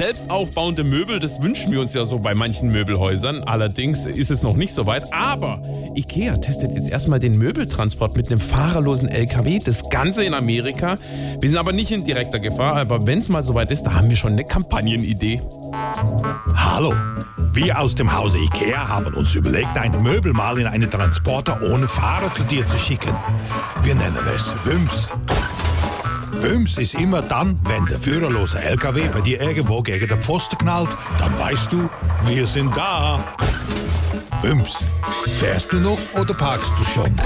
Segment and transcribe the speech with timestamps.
[0.00, 3.44] Selbst aufbauende Möbel, das wünschen wir uns ja so bei manchen Möbelhäusern.
[3.44, 5.12] Allerdings ist es noch nicht so weit.
[5.12, 5.60] Aber
[5.94, 9.58] Ikea testet jetzt erstmal den Möbeltransport mit einem fahrerlosen LKW.
[9.58, 10.94] Das Ganze in Amerika.
[11.38, 12.76] Wir sind aber nicht in direkter Gefahr.
[12.76, 15.42] Aber wenn es mal soweit ist, da haben wir schon eine Kampagnenidee.
[16.54, 16.94] Hallo,
[17.52, 21.86] wir aus dem Hause Ikea haben uns überlegt, ein Möbel mal in einen Transporter ohne
[21.86, 23.14] Fahrer zu dir zu schicken.
[23.82, 25.10] Wir nennen es WIMS.
[26.42, 30.88] WIMS ist immer dann, wenn der führerlose LKW bei dir irgendwo gegen den Pfosten knallt,
[31.18, 31.88] dann weißt du,
[32.24, 33.22] wir sind da.
[34.40, 34.86] WIMS.
[35.38, 37.16] Fährst du noch oder parkst du schon?